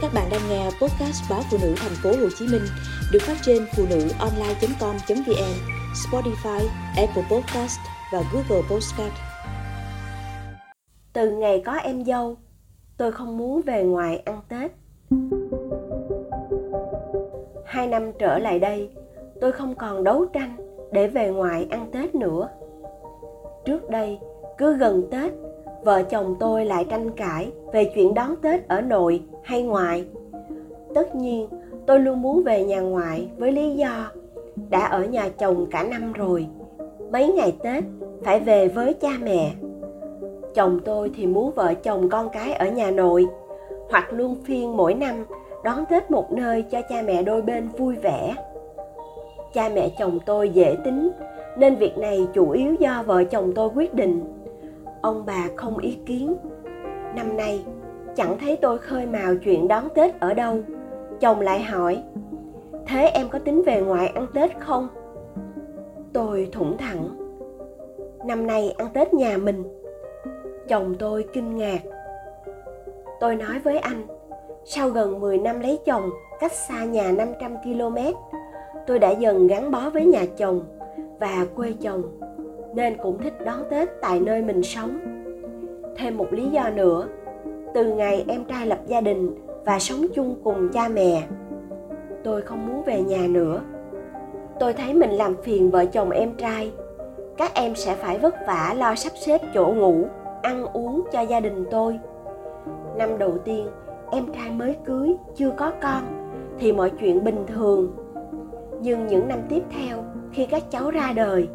[0.00, 2.62] Các bạn đang nghe podcast báo phụ nữ thành phố Hồ Chí Minh
[3.12, 5.54] được phát trên phụ nữ online.com.vn,
[5.94, 7.78] Spotify, Apple Podcast
[8.12, 9.12] và Google Podcast.
[11.12, 12.36] Từ ngày có em dâu,
[12.96, 14.72] tôi không muốn về ngoài ăn Tết.
[17.64, 18.90] Hai năm trở lại đây,
[19.40, 20.56] tôi không còn đấu tranh
[20.92, 22.48] để về ngoài ăn Tết nữa.
[23.64, 24.18] Trước đây,
[24.58, 25.32] cứ gần Tết,
[25.88, 30.04] vợ chồng tôi lại tranh cãi về chuyện đón Tết ở nội hay ngoại.
[30.94, 31.48] Tất nhiên,
[31.86, 34.10] tôi luôn muốn về nhà ngoại với lý do
[34.70, 36.46] đã ở nhà chồng cả năm rồi.
[37.12, 37.84] Mấy ngày Tết
[38.24, 39.52] phải về với cha mẹ.
[40.54, 43.26] Chồng tôi thì muốn vợ chồng con cái ở nhà nội
[43.90, 45.24] hoặc luôn phiên mỗi năm
[45.64, 48.34] đón Tết một nơi cho cha mẹ đôi bên vui vẻ.
[49.54, 51.10] Cha mẹ chồng tôi dễ tính
[51.56, 54.24] nên việc này chủ yếu do vợ chồng tôi quyết định.
[55.02, 56.36] Ông bà không ý kiến.
[57.16, 57.64] Năm nay
[58.16, 60.58] chẳng thấy tôi khơi mào chuyện đón Tết ở đâu.
[61.20, 62.02] Chồng lại hỏi,
[62.86, 64.88] thế em có tính về ngoại ăn Tết không?
[66.12, 67.08] Tôi thủng thẳng.
[68.24, 69.64] Năm nay ăn Tết nhà mình.
[70.68, 71.80] Chồng tôi kinh ngạc.
[73.20, 74.06] Tôi nói với anh,
[74.64, 76.10] sau gần 10 năm lấy chồng,
[76.40, 77.96] cách xa nhà 500 km,
[78.86, 80.60] tôi đã dần gắn bó với nhà chồng
[81.20, 82.02] và quê chồng,
[82.74, 84.98] nên cũng thích đón Tết tại nơi mình sống.
[85.96, 87.06] Thêm một lý do nữa,
[87.74, 91.22] từ ngày em trai lập gia đình và sống chung cùng cha mẹ,
[92.24, 93.60] tôi không muốn về nhà nữa.
[94.60, 96.72] Tôi thấy mình làm phiền vợ chồng em trai.
[97.36, 100.04] Các em sẽ phải vất vả lo sắp xếp chỗ ngủ,
[100.42, 101.98] ăn uống cho gia đình tôi.
[102.96, 103.66] Năm đầu tiên,
[104.10, 106.02] em trai mới cưới, chưa có con,
[106.58, 107.92] thì mọi chuyện bình thường.
[108.80, 111.48] Nhưng những năm tiếp theo, khi các cháu ra đời,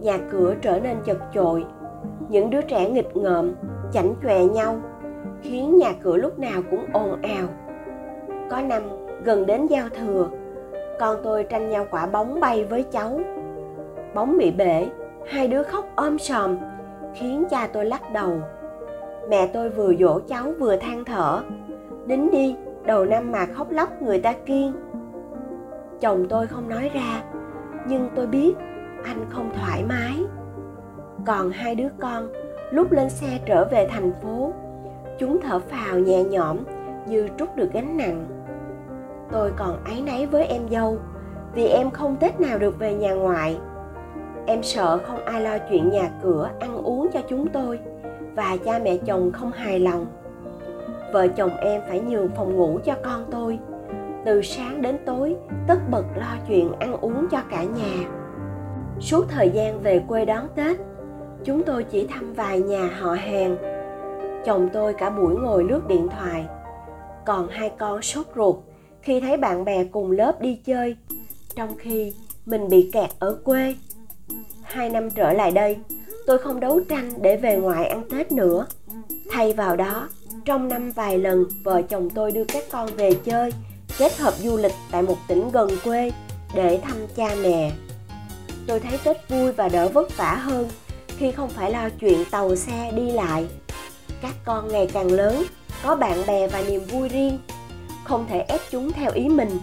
[0.00, 1.64] nhà cửa trở nên chật chội.
[2.28, 3.54] Những đứa trẻ nghịch ngợm,
[3.92, 4.76] chảnh chọe nhau,
[5.42, 7.46] khiến nhà cửa lúc nào cũng ồn ào.
[8.50, 8.82] Có năm
[9.24, 10.28] gần đến giao thừa,
[11.00, 13.20] con tôi tranh nhau quả bóng bay với cháu.
[14.14, 14.86] Bóng bị bể,
[15.26, 16.56] hai đứa khóc ôm sòm,
[17.14, 18.32] khiến cha tôi lắc đầu.
[19.28, 21.42] Mẹ tôi vừa dỗ cháu vừa than thở.
[22.06, 24.72] Đính đi, đầu năm mà khóc lóc người ta kiên.
[26.00, 27.22] Chồng tôi không nói ra,
[27.86, 28.54] nhưng tôi biết
[29.08, 30.22] anh không thoải mái.
[31.26, 32.28] Còn hai đứa con,
[32.70, 34.52] lúc lên xe trở về thành phố,
[35.18, 36.58] chúng thở phào nhẹ nhõm
[37.06, 38.26] như trút được gánh nặng.
[39.32, 40.98] Tôi còn áy náy với em dâu
[41.54, 43.58] vì em không tết nào được về nhà ngoại.
[44.46, 47.78] Em sợ không ai lo chuyện nhà cửa ăn uống cho chúng tôi
[48.34, 50.06] và cha mẹ chồng không hài lòng.
[51.12, 53.58] Vợ chồng em phải nhường phòng ngủ cho con tôi.
[54.24, 55.36] Từ sáng đến tối
[55.68, 58.08] tất bật lo chuyện ăn uống cho cả nhà
[59.00, 60.76] suốt thời gian về quê đón tết.
[61.44, 63.56] Chúng tôi chỉ thăm vài nhà họ hàng.
[64.44, 66.44] Chồng tôi cả buổi ngồi lướt điện thoại.
[67.26, 68.56] Còn hai con sốt ruột
[69.02, 70.96] khi thấy bạn bè cùng lớp đi chơi,
[71.56, 72.14] trong khi
[72.46, 73.74] mình bị kẹt ở quê.
[74.62, 75.76] Hai năm trở lại đây,
[76.26, 78.66] tôi không đấu tranh để về ngoại ăn tết nữa.
[79.30, 80.08] Thay vào đó,
[80.44, 83.52] trong năm vài lần vợ chồng tôi đưa các con về chơi,
[83.98, 86.10] kết hợp du lịch tại một tỉnh gần quê
[86.54, 87.72] để thăm cha mẹ
[88.68, 90.68] tôi thấy tết vui và đỡ vất vả hơn,
[91.18, 93.46] khi không phải lo chuyện tàu xe đi lại.
[94.22, 95.44] Các con ngày càng lớn,
[95.82, 97.38] có bạn bè và niềm vui riêng,
[98.04, 99.58] không thể ép chúng theo ý mình.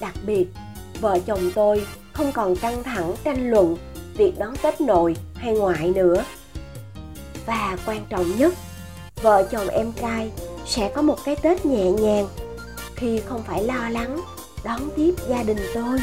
[0.00, 0.46] Đặc biệt,
[1.00, 3.76] vợ chồng tôi không còn căng thẳng tranh luận
[4.16, 6.24] việc đón tết nội hay ngoại nữa.
[7.46, 8.54] Và quan trọng nhất,
[9.22, 10.30] vợ chồng em trai
[10.66, 12.28] sẽ có một cái tết nhẹ nhàng,
[12.96, 14.20] khi không phải lo lắng
[14.64, 15.98] đón tiếp gia đình tôi.